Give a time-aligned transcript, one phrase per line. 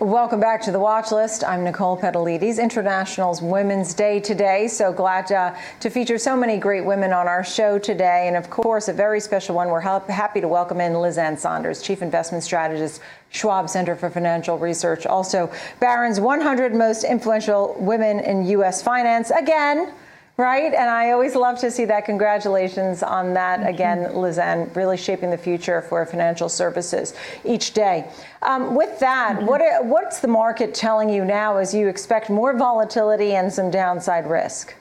[0.00, 1.44] Welcome back to the watch list.
[1.44, 2.58] I'm Nicole Petalides.
[2.58, 4.66] International's Women's Day today.
[4.66, 8.26] So glad uh, to feature so many great women on our show today.
[8.26, 9.68] And of course, a very special one.
[9.68, 14.56] We're happy to welcome in Liz Ann Sonders, Chief Investment Strategist, Schwab Center for Financial
[14.56, 15.04] Research.
[15.04, 18.82] Also, Barron's 100 Most Influential Women in U.S.
[18.82, 19.30] Finance.
[19.30, 19.92] Again,
[20.36, 22.06] Right, and I always love to see that.
[22.06, 23.68] Congratulations on that mm-hmm.
[23.68, 28.10] again, Liz Ann, really shaping the future for financial services each day.
[28.40, 29.46] Um, with that, mm-hmm.
[29.46, 34.30] what, what's the market telling you now as you expect more volatility and some downside
[34.30, 34.74] risk?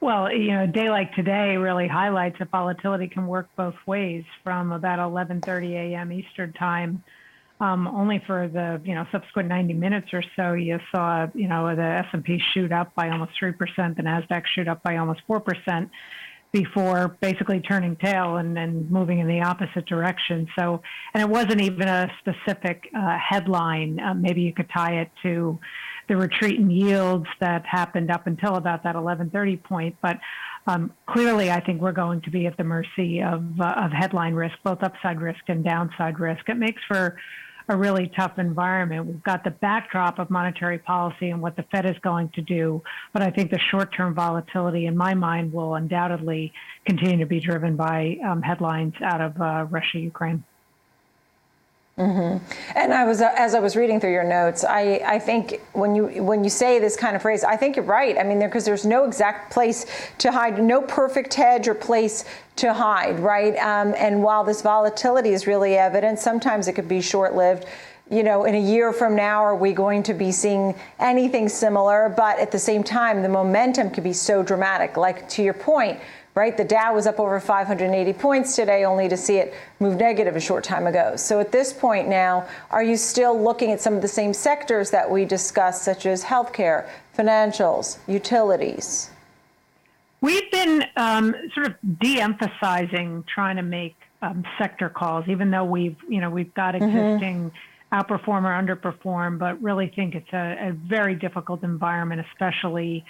[0.00, 4.24] Well, you know, a day like today really highlights that volatility can work both ways
[4.42, 6.12] from about 11:30 a.m.
[6.12, 7.02] Eastern time
[7.60, 11.74] um, only for the you know subsequent 90 minutes or so, you saw you know
[11.74, 15.40] the S&P shoot up by almost three percent, the Nasdaq shoot up by almost four
[15.40, 15.90] percent
[16.54, 20.46] before basically turning tail and, and moving in the opposite direction.
[20.56, 20.80] So,
[21.12, 23.98] and it wasn't even a specific uh, headline.
[23.98, 25.58] Uh, maybe you could tie it to
[26.08, 30.18] the retreat in yields that happened up until about that 11:30 point, but
[30.66, 34.34] um, clearly, I think we're going to be at the mercy of, uh, of headline
[34.34, 36.48] risk, both upside risk and downside risk.
[36.48, 37.16] It makes for
[37.68, 39.06] a really tough environment.
[39.06, 42.82] We've got the backdrop of monetary policy and what the Fed is going to do,
[43.12, 46.52] but I think the short term volatility, in my mind, will undoubtedly
[46.86, 50.44] continue to be driven by um, headlines out of uh, Russia Ukraine.
[51.96, 52.44] Mm-hmm.
[52.76, 55.94] And I was, uh, as I was reading through your notes, I, I think when
[55.94, 58.18] you when you say this kind of phrase, I think you're right.
[58.18, 59.86] I mean, because there, there's no exact place
[60.18, 62.24] to hide, no perfect hedge or place
[62.56, 63.56] to hide, right?
[63.58, 67.66] Um, and while this volatility is really evident, sometimes it could be short-lived.
[68.10, 72.12] You know, in a year from now, are we going to be seeing anything similar?
[72.14, 74.96] But at the same time, the momentum could be so dramatic.
[74.96, 76.00] Like to your point,
[76.34, 76.56] right?
[76.56, 80.40] The Dow was up over 580 points today, only to see it move negative a
[80.40, 81.14] short time ago.
[81.16, 84.90] So at this point now, are you still looking at some of the same sectors
[84.90, 89.10] that we discussed, such as healthcare, financials, utilities?
[90.20, 95.96] We've been um, sort of de-emphasizing trying to make um, sector calls, even though we've,
[96.08, 96.84] you know, we've got mm-hmm.
[96.84, 97.94] existing mm-hmm.
[97.94, 103.04] outperform or underperform, but really think it's a, a very difficult environment, especially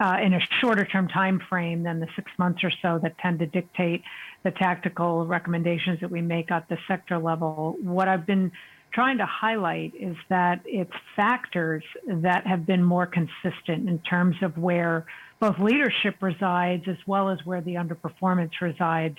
[0.00, 3.38] uh, in a shorter term time frame than the six months or so that tend
[3.38, 4.02] to dictate
[4.42, 7.76] the tactical recommendations that we make at the sector level.
[7.82, 8.50] What I've been
[8.92, 14.56] trying to highlight is that it's factors that have been more consistent in terms of
[14.56, 15.06] where
[15.38, 19.16] both leadership resides as well as where the underperformance resides.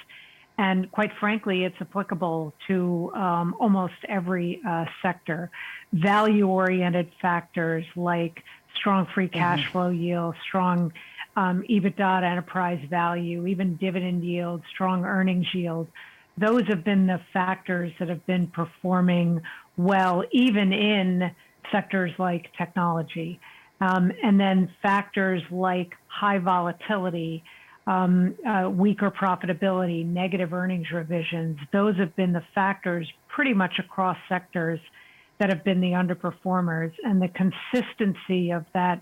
[0.57, 5.49] And quite frankly, it's applicable to um, almost every uh, sector.
[5.93, 8.43] Value oriented factors like
[8.75, 9.39] strong free mm-hmm.
[9.39, 10.91] cash flow yield, strong
[11.35, 15.87] um, EBITDA enterprise value, even dividend yield, strong earnings yield.
[16.37, 19.41] Those have been the factors that have been performing
[19.77, 21.31] well, even in
[21.71, 23.39] sectors like technology.
[23.79, 27.43] Um, and then factors like high volatility,
[27.87, 34.17] um, uh, weaker profitability, negative earnings revisions, those have been the factors pretty much across
[34.29, 34.79] sectors
[35.41, 36.93] that have been the underperformers.
[37.03, 39.01] And the consistency of that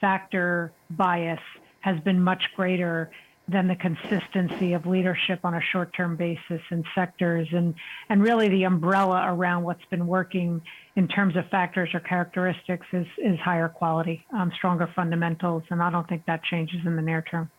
[0.00, 1.40] factor bias
[1.80, 3.10] has been much greater
[3.48, 7.74] than the consistency of leadership on a short-term basis in sectors and,
[8.08, 10.62] and really the umbrella around what's been working
[10.94, 15.90] in terms of factors or characteristics is, is higher quality, um, stronger fundamentals, and I
[15.90, 17.50] don't think that changes in the near term.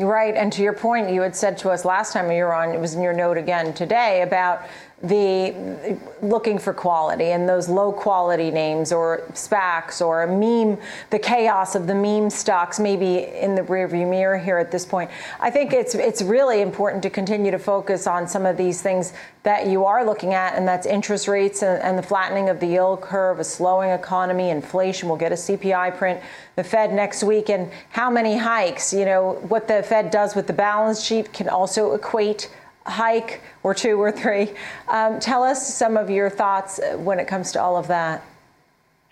[0.00, 2.74] Right, and to your point, you had said to us last time you were on,
[2.74, 4.62] it was in your note again today about
[5.04, 10.78] the looking for quality and those low quality names or SPACs or a meme,
[11.10, 15.10] the chaos of the meme stocks maybe in the rearview mirror here at this point.
[15.40, 19.12] I think it's it's really important to continue to focus on some of these things
[19.42, 22.66] that you are looking at, and that's interest rates and, and the flattening of the
[22.66, 25.06] yield curve, a slowing economy, inflation.
[25.06, 26.20] We'll get a CPI print,
[26.56, 28.94] the Fed next week, and how many hikes.
[28.94, 32.48] You know what the Fed does with the balance sheet can also equate
[32.86, 34.52] hike or two or three.
[34.88, 38.24] Um, tell us some of your thoughts when it comes to all of that.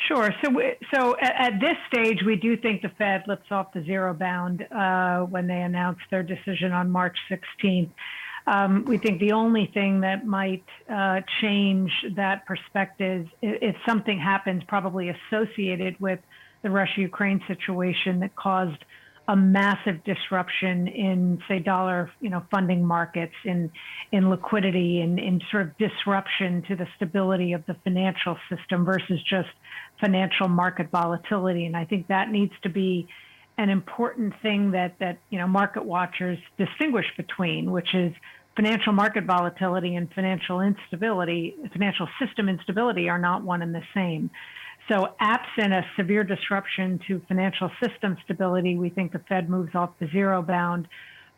[0.09, 0.35] Sure.
[0.45, 0.51] So,
[0.93, 5.21] so at, this stage, we do think the Fed lifts off the zero bound uh,
[5.21, 7.91] when they announce their decision on March 16th.
[8.49, 14.19] Um, we think the only thing that might uh, change that perspective, is if something
[14.19, 16.19] happens, probably associated with
[16.63, 18.85] the Russia-Ukraine situation that caused
[19.29, 23.71] a massive disruption in, say, dollar, you know, funding markets, in
[24.11, 28.85] in liquidity, and in, in sort of disruption to the stability of the financial system
[28.85, 29.49] versus just
[30.01, 31.67] financial market volatility.
[31.67, 33.07] And I think that needs to be
[33.59, 38.13] an important thing that that you know market watchers distinguish between, which is
[38.57, 44.31] financial market volatility and financial instability, financial system instability are not one and the same.
[44.89, 49.91] So, absent a severe disruption to financial system stability, we think the Fed moves off
[50.01, 50.89] the zero bound.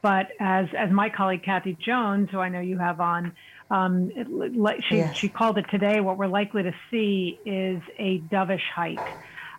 [0.03, 3.33] But as, as my colleague Kathy Jones, who I know you have on,
[3.71, 5.17] um, it, she, Yes.
[5.17, 8.99] she called it today, what we're likely to see is a dovish hike.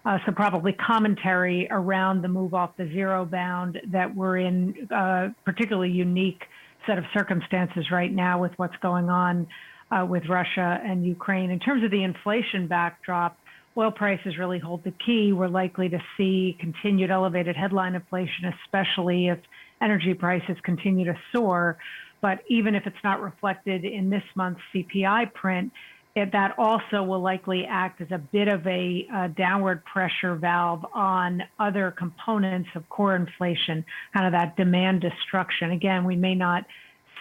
[0.06, 5.30] Uh, so probably commentary around the move off the zero bound that we're in a
[5.44, 6.44] particularly unique
[6.86, 9.48] set of circumstances right now with what's going on
[9.90, 11.50] uh, with Russia and Ukraine.
[11.50, 13.36] In terms of the inflation backdrop,
[13.78, 15.34] oil prices really hold the key.
[15.34, 19.40] We're likely to see continued elevated headline inflation, especially if
[19.82, 21.78] energy prices continue to soar.
[22.22, 25.72] But even if it's not reflected in this month's CPI print,
[26.16, 30.86] it, that also will likely act as a bit of a, uh downward pressure valve
[30.94, 33.84] on other components of core inflation,
[34.14, 35.72] kind of that demand destruction.
[35.72, 36.66] Again, we may not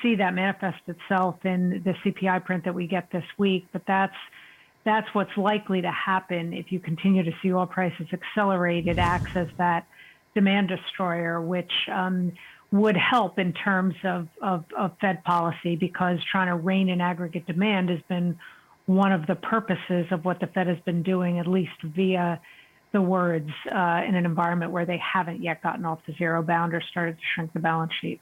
[0.01, 4.15] see that manifest itself in the CPI print that we get this week, but that's
[4.85, 8.87] that's what's likely to happen if you continue to see oil prices accelerate.
[8.87, 9.87] It acts as that
[10.35, 12.33] demand destroyer, which um,
[12.71, 17.47] would help in terms of, of, of Fed policy because trying to rein in aggregate
[17.47, 18.37] demand has been
[18.87, 22.41] one of the purposes of what the Fed has been doing, at least via
[22.93, 26.75] the words uh, in an environment where they haven't yet gotten off the zero bound
[26.75, 28.21] or started to shrink the balance sheet.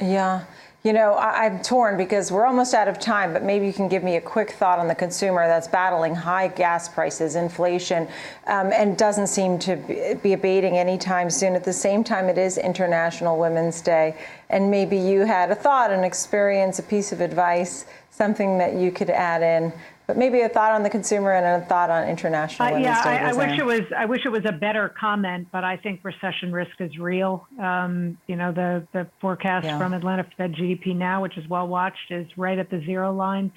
[0.00, 0.44] Yeah.
[0.84, 3.88] You know, I, I'm torn because we're almost out of time, but maybe you can
[3.88, 8.06] give me a quick thought on the consumer that's battling high gas prices, inflation,
[8.46, 9.76] um, and doesn't seem to
[10.22, 11.54] be abating anytime soon.
[11.54, 14.14] At the same time, it is International Women's Day.
[14.50, 18.92] And maybe you had a thought, an experience, a piece of advice, something that you
[18.92, 19.72] could add in.
[20.06, 23.30] But maybe a thought on the consumer and a thought on International Uh, yeah, I,
[23.30, 23.80] I wish it was.
[23.96, 27.46] I wish it was a better comment, but I think recession risk is real.
[27.58, 29.78] Um, you know, the the forecast Yeah.
[29.78, 33.50] from Atlanta Fed GDPNow, which is well watched, is right at the zero line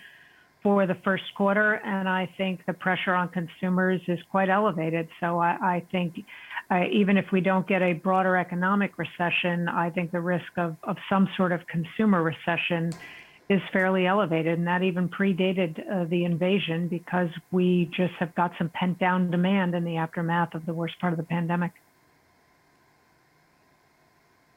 [0.64, 5.10] for the first quarter, and I think the pressure on consumers is quite elevated.
[5.20, 6.24] So I, I think.
[6.70, 10.76] Uh, even if we don't get a broader economic recession, I think the risk of,
[10.84, 12.92] of some sort of consumer recession
[13.50, 18.52] is fairly elevated, and that even predated uh, the invasion because we just have got
[18.58, 21.72] some pent down demand in the aftermath of the worst part of the pandemic.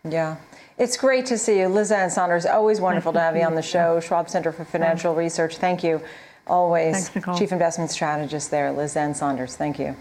[0.03, 0.39] Yeah.
[0.79, 1.69] It's great to see you.
[1.69, 4.01] Liz Ann Sonders, always wonderful to to have you on the show.
[4.01, 5.59] Schwab Center for Financial Research.
[5.59, 6.01] Thank you.
[6.47, 7.11] Always.
[7.11, 9.57] Thanks, Chief Investment Strategist there, Liz Ann Sonders.
[9.57, 9.95] Thank you.